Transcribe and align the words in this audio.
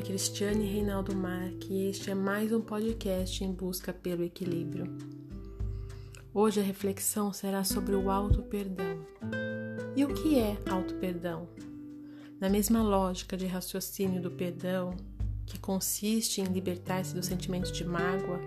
é 0.00 0.02
Cristiane 0.02 0.64
Reinaldo 0.64 1.14
Marque 1.14 1.70
e 1.70 1.90
este 1.90 2.10
é 2.10 2.14
mais 2.14 2.50
um 2.52 2.60
podcast 2.62 3.44
em 3.44 3.52
busca 3.52 3.92
pelo 3.92 4.24
equilíbrio. 4.24 4.86
Hoje 6.32 6.58
a 6.58 6.62
reflexão 6.62 7.34
será 7.34 7.64
sobre 7.64 7.94
o 7.94 8.10
auto-perdão. 8.10 8.98
E 9.94 10.02
o 10.02 10.14
que 10.14 10.38
é 10.38 10.56
auto-perdão? 10.70 11.46
Na 12.40 12.48
mesma 12.48 12.82
lógica 12.82 13.36
de 13.36 13.46
raciocínio 13.46 14.22
do 14.22 14.30
perdão, 14.30 14.96
que 15.44 15.58
consiste 15.58 16.40
em 16.40 16.44
libertar-se 16.44 17.14
do 17.14 17.22
sentimento 17.22 17.70
de 17.70 17.84
mágoa, 17.84 18.40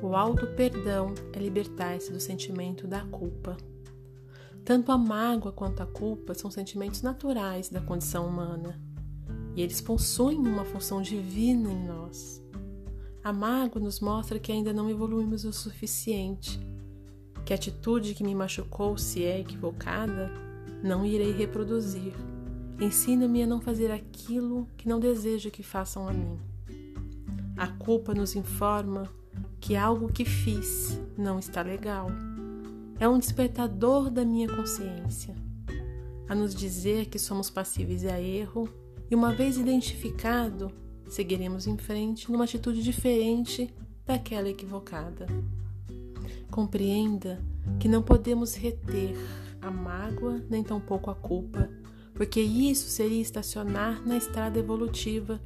o 0.00 0.14
auto-perdão 0.14 1.14
é 1.32 1.38
libertar-se 1.40 2.12
do 2.12 2.20
sentimento 2.20 2.86
da 2.86 3.00
culpa. 3.06 3.56
Tanto 4.64 4.92
a 4.92 4.98
mágoa 4.98 5.50
quanto 5.50 5.82
a 5.82 5.86
culpa 5.86 6.32
são 6.32 6.48
sentimentos 6.48 7.02
naturais 7.02 7.68
da 7.68 7.80
condição 7.80 8.28
humana 8.28 8.85
e 9.56 9.62
eles 9.62 9.80
possuem 9.80 10.36
uma 10.36 10.66
função 10.66 11.00
divina 11.00 11.72
em 11.72 11.86
nós. 11.86 12.44
A 13.24 13.32
mágoa 13.32 13.82
nos 13.82 14.00
mostra 14.00 14.38
que 14.38 14.52
ainda 14.52 14.72
não 14.72 14.90
evoluímos 14.90 15.44
o 15.44 15.52
suficiente, 15.52 16.60
que 17.44 17.54
a 17.54 17.56
atitude 17.56 18.14
que 18.14 18.22
me 18.22 18.34
machucou, 18.34 18.98
se 18.98 19.24
é 19.24 19.40
equivocada, 19.40 20.30
não 20.84 21.06
irei 21.06 21.32
reproduzir. 21.32 22.12
Ensina-me 22.78 23.42
a 23.42 23.46
não 23.46 23.58
fazer 23.58 23.90
aquilo 23.90 24.68
que 24.76 24.86
não 24.86 25.00
desejo 25.00 25.50
que 25.50 25.62
façam 25.62 26.06
a 26.06 26.12
mim. 26.12 26.38
A 27.56 27.66
culpa 27.66 28.14
nos 28.14 28.36
informa 28.36 29.10
que 29.58 29.74
algo 29.74 30.12
que 30.12 30.26
fiz 30.26 31.00
não 31.16 31.38
está 31.38 31.62
legal. 31.62 32.08
É 33.00 33.08
um 33.08 33.18
despertador 33.18 34.10
da 34.10 34.24
minha 34.24 34.54
consciência, 34.54 35.34
a 36.28 36.34
nos 36.34 36.54
dizer 36.54 37.06
que 37.06 37.18
somos 37.18 37.48
passíveis 37.48 38.04
a 38.04 38.20
erro 38.20 38.68
e 39.10 39.14
uma 39.14 39.32
vez 39.32 39.56
identificado, 39.56 40.70
seguiremos 41.08 41.66
em 41.66 41.76
frente 41.76 42.30
numa 42.30 42.44
atitude 42.44 42.82
diferente 42.82 43.72
daquela 44.04 44.48
equivocada. 44.48 45.26
Compreenda 46.50 47.40
que 47.78 47.88
não 47.88 48.02
podemos 48.02 48.54
reter 48.54 49.14
a 49.60 49.70
mágoa 49.70 50.42
nem 50.48 50.62
tampouco 50.62 51.10
a 51.10 51.14
culpa, 51.14 51.68
porque 52.14 52.40
isso 52.40 52.88
seria 52.88 53.20
estacionar 53.20 54.04
na 54.06 54.16
estrada 54.16 54.58
evolutiva, 54.58 55.40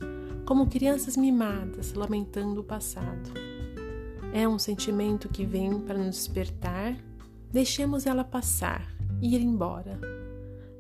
como 0.47 0.69
crianças 0.69 1.17
mimadas 1.17 1.93
lamentando 1.93 2.61
o 2.61 2.65
passado. 2.65 3.31
É 4.33 4.49
um 4.49 4.59
sentimento 4.59 5.29
que 5.29 5.45
vem 5.45 5.81
para 5.81 5.99
nos 5.99 6.17
despertar, 6.17 6.97
deixemos 7.53 8.07
ela 8.07 8.25
passar 8.25 8.87
e 9.21 9.35
ir 9.35 9.41
embora 9.41 10.20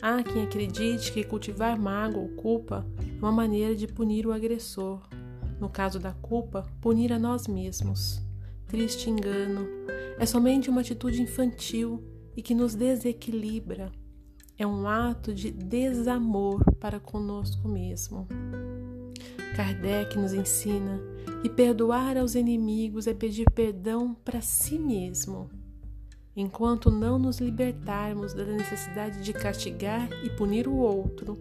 Há 0.02 0.22
quem 0.22 0.44
acredite 0.44 1.12
que 1.12 1.22
cultivar 1.22 1.78
mágoa 1.78 2.22
ou 2.22 2.28
culpa 2.30 2.86
é 2.98 3.18
uma 3.18 3.30
maneira 3.30 3.74
de 3.76 3.86
punir 3.86 4.26
o 4.26 4.32
agressor. 4.32 5.06
No 5.60 5.68
caso 5.68 5.98
da 5.98 6.12
culpa, 6.12 6.66
punir 6.80 7.12
a 7.12 7.18
nós 7.18 7.46
mesmos. 7.46 8.18
Triste 8.66 9.10
engano. 9.10 9.68
É 10.18 10.24
somente 10.24 10.70
uma 10.70 10.80
atitude 10.80 11.20
infantil 11.20 12.02
e 12.34 12.40
que 12.40 12.54
nos 12.54 12.74
desequilibra. 12.74 13.92
É 14.56 14.66
um 14.66 14.88
ato 14.88 15.34
de 15.34 15.50
desamor 15.50 16.64
para 16.76 16.98
conosco 16.98 17.68
mesmo. 17.68 18.26
Kardec 19.54 20.18
nos 20.18 20.32
ensina 20.32 20.98
que 21.42 21.50
perdoar 21.50 22.16
aos 22.16 22.34
inimigos 22.34 23.06
é 23.06 23.12
pedir 23.12 23.50
perdão 23.50 24.14
para 24.24 24.40
si 24.40 24.78
mesmo 24.78 25.50
enquanto 26.40 26.90
não 26.90 27.18
nos 27.18 27.38
libertarmos 27.38 28.32
da 28.32 28.44
necessidade 28.44 29.22
de 29.22 29.32
castigar 29.32 30.08
e 30.24 30.30
punir 30.30 30.66
o 30.66 30.76
outro, 30.76 31.38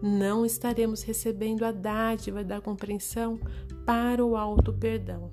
não 0.00 0.46
estaremos 0.46 1.02
recebendo 1.02 1.64
a 1.64 1.72
dádiva 1.72 2.44
da 2.44 2.60
compreensão 2.60 3.40
para 3.84 4.24
o 4.24 4.36
alto 4.36 4.72
perdão. 4.72 5.30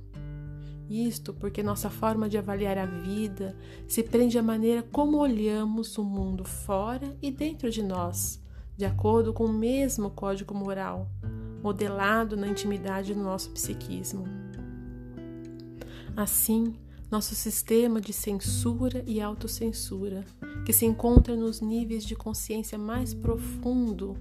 Isto 0.89 1.33
porque 1.33 1.63
nossa 1.63 1.89
forma 1.89 2.29
de 2.29 2.37
avaliar 2.37 2.77
a 2.77 2.85
vida 2.85 3.55
se 3.87 4.03
prende 4.03 4.37
à 4.37 4.43
maneira 4.43 4.83
como 4.83 5.17
olhamos 5.17 5.97
o 5.97 6.03
mundo 6.03 6.43
fora 6.43 7.15
e 7.21 7.31
dentro 7.31 7.71
de 7.71 7.81
nós, 7.81 8.41
de 8.77 8.85
acordo 8.85 9.33
com 9.33 9.45
o 9.45 9.53
mesmo 9.53 10.11
código 10.11 10.53
moral, 10.53 11.09
modelado 11.63 12.37
na 12.37 12.47
intimidade 12.47 13.13
do 13.13 13.19
nosso 13.19 13.49
psiquismo. 13.51 14.25
Assim, 16.15 16.75
nosso 17.15 17.33
sistema 17.33 18.01
de 18.01 18.11
censura 18.11 19.01
e 19.07 19.21
autocensura, 19.21 20.25
que 20.65 20.73
se 20.73 20.85
encontra 20.85 21.33
nos 21.33 21.61
níveis 21.61 22.03
de 22.03 22.13
consciência 22.13 22.77
mais 22.77 23.13
profundo, 23.13 24.17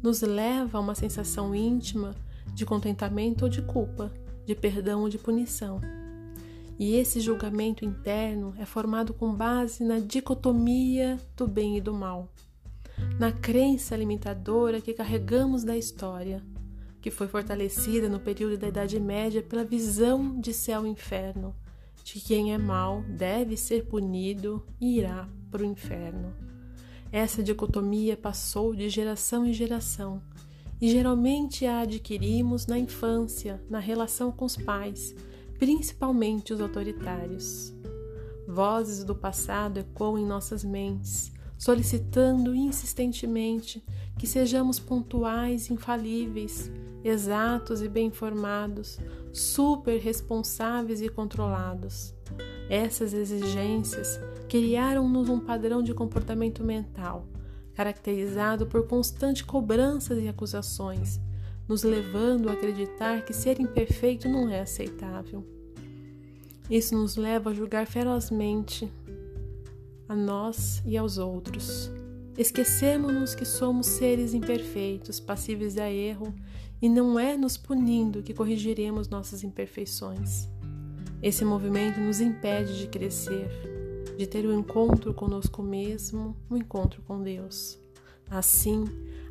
nos 0.00 0.22
leva 0.22 0.78
a 0.78 0.80
uma 0.80 0.94
sensação 0.94 1.52
íntima 1.52 2.14
de 2.54 2.64
contentamento 2.64 3.42
ou 3.42 3.48
de 3.48 3.62
culpa, 3.62 4.12
de 4.46 4.54
perdão 4.54 5.00
ou 5.00 5.08
de 5.08 5.18
punição. 5.18 5.80
E 6.78 6.94
esse 6.94 7.18
julgamento 7.18 7.84
interno 7.84 8.54
é 8.60 8.64
formado 8.64 9.12
com 9.12 9.34
base 9.34 9.82
na 9.82 9.98
dicotomia 9.98 11.18
do 11.36 11.48
bem 11.48 11.78
e 11.78 11.80
do 11.80 11.92
mal, 11.92 12.32
na 13.18 13.32
crença 13.32 13.96
limitadora 13.96 14.80
que 14.80 14.94
carregamos 14.94 15.64
da 15.64 15.76
história, 15.76 16.40
que 17.00 17.10
foi 17.10 17.26
fortalecida 17.26 18.08
no 18.08 18.20
período 18.20 18.56
da 18.56 18.68
Idade 18.68 19.00
Média 19.00 19.42
pela 19.42 19.64
visão 19.64 20.40
de 20.40 20.54
céu 20.54 20.86
e 20.86 20.90
inferno 20.90 21.52
de 22.06 22.20
quem 22.20 22.54
é 22.54 22.58
mal 22.58 23.02
deve 23.02 23.56
ser 23.56 23.86
punido 23.86 24.64
e 24.80 24.98
irá 24.98 25.28
para 25.50 25.62
o 25.62 25.66
inferno. 25.66 26.32
Essa 27.10 27.42
dicotomia 27.42 28.16
passou 28.16 28.76
de 28.76 28.88
geração 28.88 29.44
em 29.44 29.52
geração 29.52 30.22
e 30.80 30.88
geralmente 30.88 31.66
a 31.66 31.80
adquirimos 31.80 32.64
na 32.68 32.78
infância, 32.78 33.60
na 33.68 33.80
relação 33.80 34.30
com 34.30 34.44
os 34.44 34.56
pais, 34.56 35.16
principalmente 35.58 36.52
os 36.52 36.60
autoritários. 36.60 37.74
Vozes 38.46 39.02
do 39.02 39.14
passado 39.14 39.78
ecoam 39.78 40.16
em 40.16 40.24
nossas 40.24 40.62
mentes, 40.62 41.32
solicitando 41.58 42.54
insistentemente 42.54 43.84
que 44.16 44.28
sejamos 44.28 44.78
pontuais, 44.78 45.70
infalíveis, 45.70 46.70
exatos 47.04 47.82
e 47.82 47.88
bem 47.88 48.06
informados, 48.06 48.98
super 49.32 49.98
responsáveis 50.00 51.00
e 51.00 51.08
controlados. 51.08 52.14
Essas 52.68 53.12
exigências 53.12 54.18
criaram-nos 54.48 55.28
um 55.28 55.38
padrão 55.38 55.82
de 55.82 55.94
comportamento 55.94 56.64
mental, 56.64 57.26
caracterizado 57.74 58.66
por 58.66 58.86
constante 58.86 59.44
cobranças 59.44 60.22
e 60.22 60.28
acusações, 60.28 61.20
nos 61.68 61.82
levando 61.82 62.48
a 62.48 62.52
acreditar 62.52 63.24
que 63.24 63.32
ser 63.32 63.60
imperfeito 63.60 64.28
não 64.28 64.48
é 64.48 64.60
aceitável. 64.60 65.44
Isso 66.70 66.96
nos 66.96 67.16
leva 67.16 67.50
a 67.50 67.54
julgar 67.54 67.86
ferozmente 67.86 68.92
a 70.08 70.14
nós 70.14 70.82
e 70.84 70.96
aos 70.96 71.18
outros. 71.18 71.90
Esquecemos-nos 72.36 73.34
que 73.34 73.44
somos 73.44 73.86
seres 73.86 74.34
imperfeitos, 74.34 75.18
passíveis 75.18 75.78
a 75.78 75.90
erro, 75.90 76.34
e 76.80 76.88
não 76.88 77.18
é 77.18 77.36
nos 77.36 77.56
punindo 77.56 78.22
que 78.22 78.34
corrigiremos 78.34 79.08
nossas 79.08 79.42
imperfeições. 79.42 80.48
Esse 81.22 81.44
movimento 81.44 81.98
nos 81.98 82.20
impede 82.20 82.78
de 82.78 82.86
crescer, 82.86 83.48
de 84.16 84.26
ter 84.26 84.44
o 84.44 84.50
um 84.50 84.58
encontro 84.58 85.14
conosco 85.14 85.62
mesmo, 85.62 86.36
o 86.48 86.54
um 86.54 86.56
encontro 86.56 87.02
com 87.02 87.22
Deus. 87.22 87.78
Assim, 88.30 88.84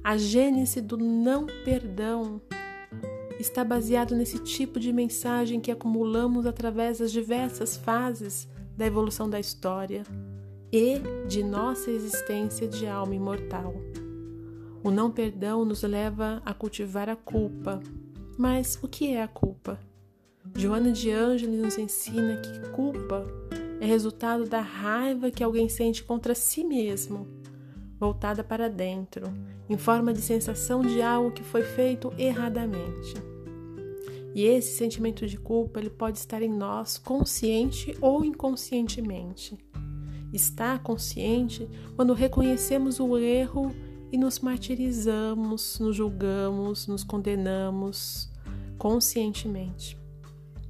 a 0.03 0.17
gênese 0.17 0.81
do 0.81 0.97
não 0.97 1.45
perdão 1.63 2.41
está 3.39 3.63
baseado 3.63 4.15
nesse 4.15 4.39
tipo 4.39 4.79
de 4.79 4.91
mensagem 4.93 5.59
que 5.59 5.71
acumulamos 5.71 6.45
através 6.45 6.99
das 6.99 7.11
diversas 7.11 7.75
fases 7.75 8.47
da 8.77 8.85
evolução 8.85 9.29
da 9.29 9.39
história 9.39 10.03
e 10.71 10.99
de 11.27 11.43
nossa 11.43 11.89
existência 11.91 12.67
de 12.67 12.87
alma 12.87 13.15
imortal. 13.15 13.73
O 14.85 14.91
não 14.91 15.09
perdão 15.09 15.65
nos 15.65 15.81
leva 15.81 16.43
a 16.45 16.53
cultivar 16.53 17.09
a 17.09 17.15
culpa. 17.15 17.81
Mas 18.37 18.77
o 18.83 18.87
que 18.87 19.07
é 19.07 19.23
a 19.23 19.27
culpa? 19.27 19.79
Joana 20.55 20.91
de 20.91 21.09
Ângeles 21.09 21.59
nos 21.59 21.77
ensina 21.79 22.37
que 22.37 22.69
culpa 22.69 23.25
é 23.81 23.85
resultado 23.87 24.45
da 24.45 24.61
raiva 24.61 25.31
que 25.31 25.43
alguém 25.43 25.67
sente 25.67 26.03
contra 26.03 26.35
si 26.35 26.63
mesmo, 26.63 27.27
voltada 27.99 28.43
para 28.43 28.69
dentro, 28.69 29.23
em 29.67 29.75
forma 29.75 30.13
de 30.13 30.21
sensação 30.21 30.83
de 30.83 31.01
algo 31.01 31.31
que 31.31 31.43
foi 31.43 31.63
feito 31.63 32.13
erradamente. 32.15 33.15
E 34.35 34.43
esse 34.43 34.77
sentimento 34.77 35.25
de 35.25 35.39
culpa 35.39 35.79
ele 35.79 35.89
pode 35.89 36.19
estar 36.19 36.43
em 36.43 36.53
nós 36.53 36.99
consciente 36.99 37.97
ou 37.99 38.23
inconscientemente 38.23 39.57
está 40.35 40.77
consciente 40.77 41.67
quando 41.95 42.13
reconhecemos 42.13 42.99
o 42.99 43.17
erro 43.17 43.73
e 44.11 44.17
nos 44.17 44.39
martirizamos, 44.39 45.79
nos 45.79 45.95
julgamos, 45.95 46.87
nos 46.87 47.03
condenamos 47.03 48.29
conscientemente. 48.77 49.97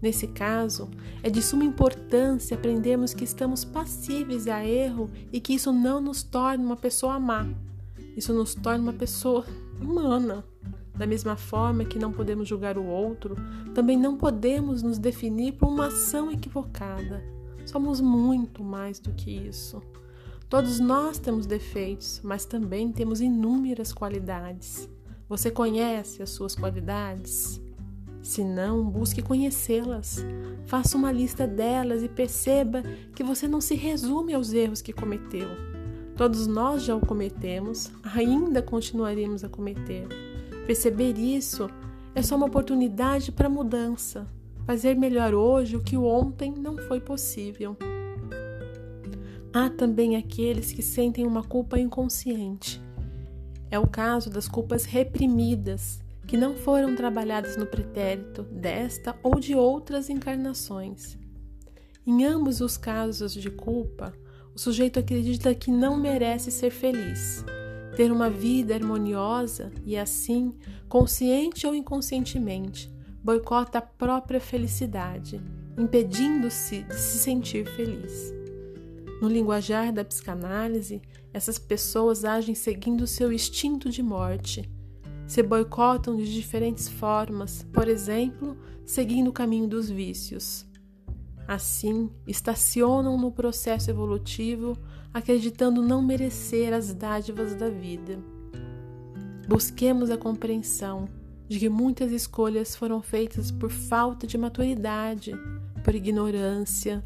Nesse 0.01 0.27
caso, 0.27 0.89
é 1.23 1.29
de 1.29 1.41
suma 1.41 1.63
importância 1.63 2.55
aprendermos 2.55 3.13
que 3.13 3.23
estamos 3.23 3.65
passíveis 3.65 4.47
a 4.47 4.63
erro 4.63 5.09
e 5.31 5.39
que 5.39 5.53
isso 5.53 5.71
não 5.71 5.99
nos 5.99 6.21
torna 6.21 6.63
uma 6.63 6.75
pessoa 6.75 7.19
má. 7.19 7.47
Isso 8.15 8.33
nos 8.33 8.53
torna 8.55 8.83
uma 8.83 8.93
pessoa 8.93 9.45
humana, 9.81 10.43
Da 10.93 11.05
mesma 11.05 11.35
forma 11.35 11.83
que 11.83 11.99
não 11.99 12.13
podemos 12.13 12.47
julgar 12.47 12.77
o 12.77 12.85
outro, 12.85 13.35
também 13.73 13.97
não 13.97 14.15
podemos 14.15 14.81
nos 14.81 14.97
definir 14.97 15.53
por 15.53 15.67
uma 15.67 15.87
ação 15.87 16.31
equivocada. 16.31 17.21
Somos 17.65 17.99
muito 17.99 18.63
mais 18.63 18.99
do 18.99 19.11
que 19.11 19.31
isso. 19.31 19.81
Todos 20.55 20.79
nós 20.79 21.19
temos 21.19 21.45
defeitos, 21.45 22.21
mas 22.23 22.45
também 22.45 22.89
temos 22.89 23.19
inúmeras 23.19 23.91
qualidades. 23.91 24.87
Você 25.27 25.51
conhece 25.51 26.23
as 26.23 26.29
suas 26.29 26.55
qualidades? 26.55 27.59
Se 28.23 28.41
não, 28.41 28.89
busque 28.89 29.21
conhecê-las. 29.21 30.25
Faça 30.65 30.97
uma 30.97 31.11
lista 31.11 31.45
delas 31.45 32.03
e 32.03 32.07
perceba 32.07 32.83
que 33.13 33.21
você 33.21 33.49
não 33.49 33.59
se 33.59 33.75
resume 33.75 34.33
aos 34.33 34.53
erros 34.53 34.81
que 34.81 34.93
cometeu. 34.93 35.49
Todos 36.15 36.47
nós 36.47 36.83
já 36.83 36.95
o 36.95 37.05
cometemos, 37.05 37.91
ainda 38.15 38.61
continuaremos 38.61 39.43
a 39.43 39.49
cometer. 39.49 40.07
Perceber 40.65 41.17
isso 41.17 41.69
é 42.15 42.21
só 42.21 42.37
uma 42.37 42.45
oportunidade 42.47 43.29
para 43.29 43.49
mudança, 43.49 44.25
fazer 44.65 44.95
melhor 44.95 45.33
hoje 45.33 45.75
o 45.75 45.83
que 45.83 45.97
ontem 45.97 46.53
não 46.57 46.77
foi 46.77 47.01
possível. 47.01 47.75
Há 49.55 49.69
também 49.69 50.17
aqueles 50.17 50.73
que 50.73 50.81
sentem 50.81 51.25
uma 51.25 51.41
culpa 51.41 51.79
inconsciente. 51.79 52.83
É 53.71 53.79
o 53.79 53.87
caso 53.87 54.29
das 54.29 54.49
culpas 54.49 54.83
reprimidas, 54.83 56.01
que 56.27 56.35
não 56.35 56.57
foram 56.57 56.93
trabalhadas 56.93 57.55
no 57.55 57.65
pretérito 57.65 58.43
desta 58.43 59.15
ou 59.23 59.39
de 59.39 59.55
outras 59.55 60.09
encarnações. 60.09 61.17
Em 62.05 62.25
ambos 62.25 62.59
os 62.59 62.75
casos 62.75 63.33
de 63.33 63.49
culpa, 63.49 64.11
o 64.53 64.59
sujeito 64.59 64.99
acredita 64.99 65.55
que 65.55 65.71
não 65.71 65.95
merece 65.95 66.51
ser 66.51 66.69
feliz 66.71 67.41
ter 67.95 68.11
uma 68.11 68.29
vida 68.29 68.75
harmoniosa 68.75 69.71
e, 69.85 69.97
assim, 69.97 70.53
consciente 70.89 71.65
ou 71.65 71.73
inconscientemente, 71.73 72.93
boicota 73.23 73.77
a 73.77 73.81
própria 73.81 74.41
felicidade, 74.41 75.41
impedindo-se 75.77 76.83
de 76.83 76.95
se 76.95 77.19
sentir 77.19 77.65
feliz. 77.65 78.34
No 79.21 79.27
linguajar 79.27 79.93
da 79.93 80.03
psicanálise, 80.03 81.01
essas 81.33 81.57
pessoas 81.57 82.25
agem 82.25 82.53
seguindo 82.53 83.07
seu 83.07 83.31
instinto 83.31 83.89
de 83.89 84.03
morte. 84.03 84.69
Se 85.27 85.41
boicotam 85.41 86.15
de 86.15 86.31
diferentes 86.31 86.87
formas, 86.87 87.65
por 87.73 87.87
exemplo, 87.87 88.57
seguindo 88.85 89.29
o 89.29 89.33
caminho 89.33 89.67
dos 89.67 89.89
vícios. 89.89 90.65
Assim, 91.47 92.09
estacionam 92.27 93.17
no 93.17 93.31
processo 93.31 93.89
evolutivo 93.89 94.77
acreditando 95.13 95.81
não 95.81 96.01
merecer 96.01 96.73
as 96.73 96.93
dádivas 96.93 97.55
da 97.55 97.69
vida. 97.69 98.19
Busquemos 99.47 100.09
a 100.09 100.17
compreensão 100.17 101.07
de 101.47 101.59
que 101.59 101.69
muitas 101.69 102.11
escolhas 102.11 102.75
foram 102.75 103.01
feitas 103.01 103.51
por 103.51 103.69
falta 103.69 104.25
de 104.25 104.37
maturidade, 104.37 105.33
por 105.83 105.93
ignorância, 105.93 107.03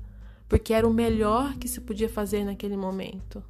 porque 0.50 0.74
era 0.74 0.86
o 0.86 0.94
melhor 0.94 1.56
que 1.58 1.70
se 1.70 1.80
podia 1.80 2.10
fazer 2.10 2.44
naquele 2.44 2.76
momento. 2.76 3.42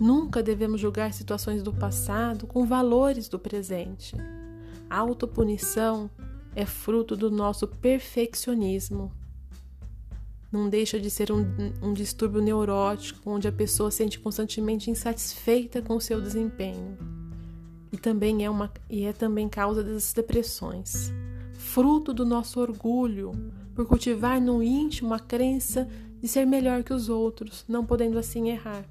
Nunca 0.00 0.42
devemos 0.42 0.80
julgar 0.80 1.12
situações 1.12 1.62
do 1.62 1.72
passado 1.72 2.46
com 2.46 2.66
valores 2.66 3.28
do 3.28 3.38
presente. 3.38 4.16
A 4.90 4.98
autopunição 4.98 6.10
é 6.56 6.66
fruto 6.66 7.16
do 7.16 7.30
nosso 7.30 7.68
perfeccionismo 7.68 9.12
não 10.52 10.68
deixa 10.68 11.00
de 11.00 11.08
ser 11.08 11.32
um, 11.32 11.46
um 11.82 11.94
distúrbio 11.94 12.42
neurótico, 12.42 13.30
onde 13.30 13.48
a 13.48 13.52
pessoa 13.52 13.90
se 13.90 13.96
sente 13.96 14.18
constantemente 14.18 14.90
insatisfeita 14.90 15.80
com 15.80 15.96
o 15.96 16.00
seu 16.00 16.20
desempenho. 16.20 16.98
E 17.90 17.96
também 17.96 18.44
é, 18.44 18.50
uma, 18.50 18.70
e 18.90 19.04
é 19.04 19.14
também 19.14 19.48
causa 19.48 19.82
das 19.82 20.12
depressões. 20.12 21.10
Fruto 21.54 22.12
do 22.12 22.26
nosso 22.26 22.60
orgulho, 22.60 23.32
por 23.74 23.86
cultivar 23.86 24.42
no 24.42 24.62
íntimo 24.62 25.14
a 25.14 25.18
crença 25.18 25.88
de 26.22 26.28
ser 26.28 26.46
melhor 26.46 26.84
que 26.84 26.94
os 26.94 27.08
outros, 27.08 27.64
não 27.68 27.84
podendo 27.84 28.16
assim 28.16 28.48
errar. 28.48 28.84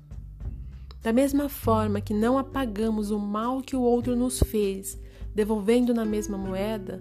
Da 1.02 1.14
mesma 1.14 1.48
forma 1.48 2.02
que 2.02 2.14
não 2.14 2.38
apagamos 2.38 3.10
o 3.10 3.18
mal 3.18 3.62
que 3.62 3.76
o 3.76 3.82
outro 3.82 4.16
nos 4.18 4.40
fez, 4.40 5.00
devolvendo 5.34 5.94
na 5.94 6.04
mesma 6.04 6.38
moeda, 6.38 7.00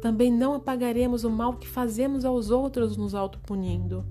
também 0.00 0.32
não 0.32 0.54
apagaremos 0.54 1.24
o 1.24 1.30
mal 1.30 1.52
que 1.54 1.68
fazemos 1.68 2.24
aos 2.24 2.50
outros 2.50 2.96
nos 2.96 3.14
autopunindo, 3.14 4.04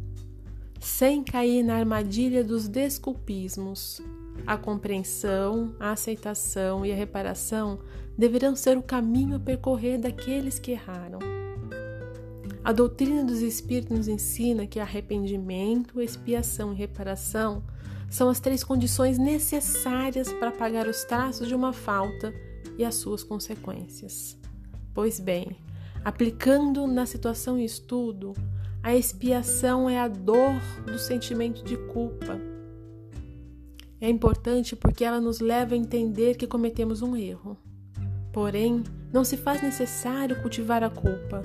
sem 0.80 1.24
cair 1.24 1.64
na 1.64 1.76
armadilha 1.76 2.44
dos 2.44 2.68
desculpismos. 2.68 4.02
A 4.46 4.58
compreensão, 4.58 5.74
a 5.80 5.92
aceitação 5.92 6.86
e 6.86 6.92
a 6.92 6.96
reparação 6.96 7.80
deverão 8.16 8.56
ser 8.56 8.78
o 8.78 8.84
caminho 8.84 9.38
a 9.38 9.40
percorrer 9.40 9.98
daqueles 9.98 10.60
que 10.60 10.72
erraram. 10.72 11.35
A 12.66 12.74
doutrina 12.74 13.24
dos 13.24 13.42
Espíritos 13.42 13.96
nos 13.96 14.08
ensina 14.10 14.68
que 14.68 14.80
arrependimento, 14.80 16.02
expiação 16.02 16.74
e 16.74 16.76
reparação 16.76 17.64
são 18.10 18.28
as 18.28 18.42
três 18.42 18.64
condições 18.64 19.18
necessárias 19.18 20.34
para 20.34 20.52
pagar 20.52 20.88
os 20.88 21.06
traços 21.06 21.48
de 21.48 21.56
uma 21.56 21.72
falta 21.72 22.34
e 22.78 22.84
as 22.84 22.96
suas 22.96 23.24
consequências. 23.24 24.38
Pois 24.94 25.20
bem, 25.20 25.56
Aplicando 26.06 26.86
na 26.86 27.08
situação 27.08 27.58
em 27.58 27.66
estudo, 27.66 28.34
a 28.84 28.96
expiação 28.96 29.90
é 29.90 30.00
a 30.00 30.08
dor 30.08 30.62
do 30.86 31.00
sentimento 31.00 31.64
de 31.64 31.76
culpa. 31.76 32.40
É 34.00 34.08
importante 34.08 34.76
porque 34.76 35.04
ela 35.04 35.20
nos 35.20 35.40
leva 35.40 35.74
a 35.74 35.78
entender 35.78 36.36
que 36.36 36.46
cometemos 36.46 37.02
um 37.02 37.16
erro. 37.16 37.58
Porém, 38.32 38.84
não 39.12 39.24
se 39.24 39.36
faz 39.36 39.64
necessário 39.64 40.40
cultivar 40.44 40.84
a 40.84 40.92
culpa 40.92 41.42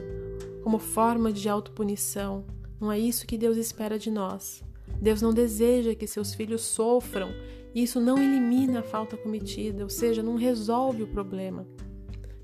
como 0.62 0.78
forma 0.78 1.32
de 1.32 1.48
autopunição. 1.48 2.44
Não 2.80 2.90
é 2.90 2.98
isso 2.98 3.26
que 3.26 3.38
Deus 3.38 3.56
espera 3.56 3.98
de 3.98 4.10
nós. 4.10 4.62
Deus 5.00 5.22
não 5.22 5.32
deseja 5.32 5.94
que 5.94 6.06
seus 6.06 6.34
filhos 6.34 6.62
sofram, 6.62 7.30
isso 7.74 8.00
não 8.00 8.18
elimina 8.18 8.80
a 8.80 8.82
falta 8.82 9.16
cometida, 9.16 9.84
ou 9.84 9.88
seja, 9.88 10.22
não 10.22 10.34
resolve 10.34 11.02
o 11.02 11.06
problema. 11.06 11.66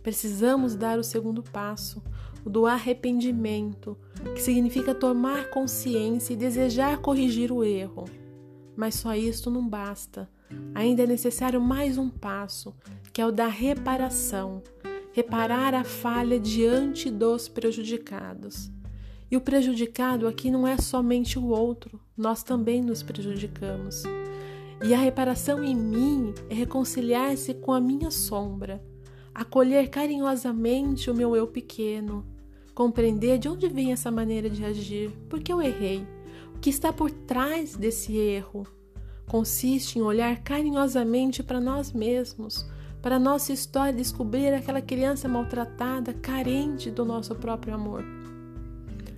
Precisamos 0.02 0.76
dar 0.76 0.98
o 0.98 1.04
segundo 1.04 1.42
passo, 1.42 2.02
o 2.44 2.50
do 2.50 2.64
arrependimento, 2.64 3.98
que 4.34 4.40
significa 4.40 4.94
tomar 4.94 5.50
consciência 5.50 6.32
e 6.32 6.36
desejar 6.36 6.98
corrigir 6.98 7.50
o 7.50 7.64
erro. 7.64 8.04
Mas 8.76 8.94
só 8.94 9.14
isto 9.16 9.50
não 9.50 9.66
basta. 9.68 10.30
Ainda 10.74 11.02
é 11.02 11.06
necessário 11.06 11.60
mais 11.60 11.98
um 11.98 12.08
passo, 12.08 12.72
que 13.12 13.20
é 13.20 13.26
o 13.26 13.32
da 13.32 13.48
reparação 13.48 14.62
reparar 15.16 15.72
a 15.72 15.82
falha 15.82 16.38
diante 16.38 17.10
dos 17.10 17.48
prejudicados. 17.48 18.70
E 19.30 19.36
o 19.38 19.40
prejudicado 19.40 20.28
aqui 20.28 20.50
não 20.50 20.68
é 20.68 20.76
somente 20.76 21.38
o 21.38 21.46
outro, 21.46 21.98
nós 22.14 22.42
também 22.42 22.82
nos 22.82 23.02
prejudicamos. 23.02 24.02
E 24.84 24.92
a 24.92 24.98
reparação 24.98 25.64
em 25.64 25.74
mim 25.74 26.34
é 26.50 26.54
reconciliar-se 26.54 27.54
com 27.54 27.72
a 27.72 27.80
minha 27.80 28.10
sombra 28.10 28.84
acolher 29.34 29.88
carinhosamente 29.88 31.10
o 31.10 31.14
meu 31.14 31.34
eu 31.34 31.46
pequeno, 31.46 32.22
compreender 32.74 33.38
de 33.38 33.48
onde 33.48 33.68
vem 33.68 33.92
essa 33.92 34.10
maneira 34.10 34.50
de 34.50 34.62
agir, 34.66 35.10
por 35.30 35.40
que 35.40 35.50
eu 35.50 35.62
errei, 35.62 36.06
o 36.54 36.58
que 36.58 36.68
está 36.68 36.92
por 36.92 37.10
trás 37.10 37.74
desse 37.74 38.14
erro. 38.14 38.66
Consiste 39.26 39.98
em 39.98 40.02
olhar 40.02 40.42
carinhosamente 40.42 41.42
para 41.42 41.58
nós 41.58 41.90
mesmos, 41.90 42.66
para 43.02 43.16
a 43.16 43.20
nossa 43.20 43.52
história 43.52 43.92
descobrir 43.92 44.52
aquela 44.52 44.80
criança 44.80 45.28
maltratada, 45.28 46.14
carente 46.14 46.90
do 46.90 47.04
nosso 47.04 47.34
próprio 47.34 47.74
amor. 47.74 48.04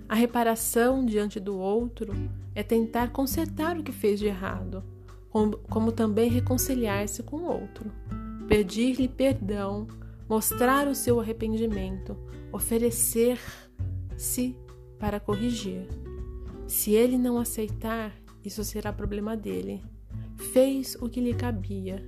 A 0.07 0.15
reparação 0.15 1.05
diante 1.05 1.39
do 1.39 1.57
outro 1.57 2.13
é 2.55 2.63
tentar 2.63 3.11
consertar 3.11 3.77
o 3.77 3.83
que 3.83 3.91
fez 3.91 4.19
de 4.19 4.25
errado, 4.25 4.83
como, 5.29 5.57
como 5.69 5.91
também 5.91 6.29
reconciliar-se 6.29 7.23
com 7.23 7.37
o 7.37 7.45
outro, 7.45 7.91
pedir-lhe 8.47 9.07
perdão 9.07 9.87
mostrar 10.27 10.87
o 10.87 10.93
seu 10.93 11.19
arrependimento, 11.19 12.15
oferecer-se 12.51 14.55
para 14.99 15.19
corrigir. 15.19 15.87
Se 16.67 16.91
ele 16.91 17.17
não 17.17 17.39
aceitar, 17.39 18.13
isso 18.45 18.63
será 18.63 18.93
problema 18.93 19.35
dele. 19.35 19.81
Fez 20.53 20.95
o 21.01 21.09
que 21.09 21.19
lhe 21.19 21.33
cabia. 21.33 22.05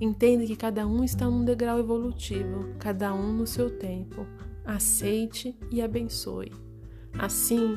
Entenda 0.00 0.44
que 0.44 0.56
cada 0.56 0.86
um 0.86 1.04
está 1.04 1.26
num 1.26 1.44
degrau 1.44 1.78
evolutivo, 1.78 2.68
cada 2.78 3.14
um 3.14 3.32
no 3.32 3.46
seu 3.46 3.70
tempo. 3.70 4.26
Aceite 4.64 5.56
e 5.70 5.80
abençoe. 5.80 6.52
Assim, 7.18 7.76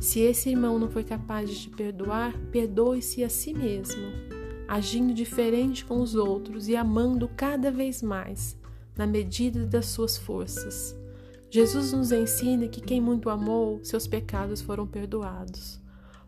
se 0.00 0.20
esse 0.20 0.50
irmão 0.50 0.78
não 0.78 0.88
foi 0.88 1.04
capaz 1.04 1.48
de 1.48 1.62
te 1.62 1.70
perdoar, 1.70 2.36
perdoe-se 2.50 3.24
a 3.24 3.28
si 3.28 3.54
mesmo, 3.54 4.02
agindo 4.68 5.14
diferente 5.14 5.84
com 5.84 6.00
os 6.00 6.14
outros 6.14 6.68
e 6.68 6.76
amando 6.76 7.28
cada 7.28 7.70
vez 7.70 8.02
mais 8.02 8.58
na 8.96 9.06
medida 9.06 9.66
das 9.66 9.86
suas 9.86 10.16
forças. 10.16 10.94
Jesus 11.50 11.92
nos 11.92 12.10
ensina 12.10 12.66
que 12.66 12.80
quem 12.80 13.00
muito 13.00 13.30
amou, 13.30 13.78
seus 13.82 14.06
pecados 14.06 14.60
foram 14.60 14.86
perdoados. 14.86 15.80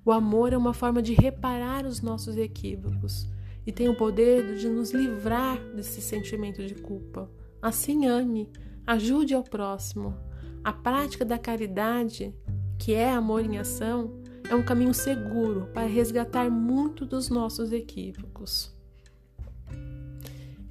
O 0.04 0.12
amor 0.12 0.52
é 0.52 0.56
uma 0.56 0.72
forma 0.72 1.02
de 1.02 1.14
reparar 1.14 1.84
os 1.84 2.00
nossos 2.00 2.36
equívocos 2.36 3.28
e 3.66 3.72
tem 3.72 3.88
o 3.88 3.96
poder 3.96 4.56
de 4.56 4.68
nos 4.68 4.92
livrar 4.92 5.58
desse 5.74 6.00
sentimento 6.00 6.64
de 6.64 6.74
culpa. 6.74 7.28
Assim 7.60 8.06
ame, 8.06 8.48
ajude 8.86 9.34
ao 9.34 9.42
próximo. 9.42 10.16
A 10.62 10.72
prática 10.72 11.24
da 11.24 11.38
caridade, 11.38 12.34
que 12.78 12.94
é 12.94 13.10
amor 13.10 13.44
em 13.44 13.58
ação, 13.58 14.22
é 14.48 14.54
um 14.54 14.62
caminho 14.62 14.94
seguro 14.94 15.68
para 15.74 15.86
resgatar 15.86 16.48
muito 16.48 17.04
dos 17.04 17.28
nossos 17.28 17.72
equívocos. 17.72 18.72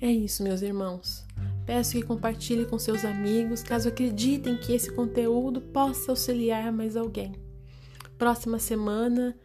É 0.02 0.10
isso, 0.10 0.44
meus 0.44 0.62
irmãos. 0.62 1.26
Peço 1.66 1.94
que 1.94 2.04
compartilhe 2.04 2.66
com 2.66 2.78
seus 2.78 3.04
amigos, 3.04 3.64
caso 3.64 3.90
acreditem 3.90 4.56
que 4.56 4.72
esse 4.72 4.92
conteúdo 4.94 5.60
possa 5.60 6.12
auxiliar 6.12 6.72
mais 6.72 6.96
alguém. 6.96 7.34
Próxima 8.18 8.60
semana 8.60 9.36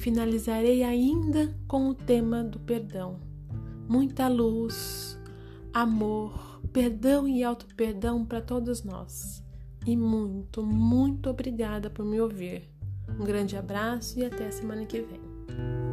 finalizarei 0.00 0.82
ainda 0.82 1.54
com 1.68 1.90
o 1.90 1.94
tema 1.94 2.42
do 2.42 2.58
perdão. 2.58 3.20
Muita 3.86 4.28
luz, 4.28 5.20
amor, 5.74 6.62
perdão 6.72 7.28
e 7.28 7.44
auto-perdão 7.44 8.24
para 8.24 8.40
todos 8.40 8.82
nós. 8.82 9.44
E 9.86 9.94
muito, 9.96 10.62
muito 10.62 11.28
obrigada 11.28 11.90
por 11.90 12.04
me 12.04 12.18
ouvir. 12.18 12.62
Um 13.08 13.24
grande 13.24 13.56
abraço 13.56 14.18
e 14.18 14.24
até 14.24 14.46
a 14.46 14.52
semana 14.52 14.86
que 14.86 15.02
vem. 15.02 15.89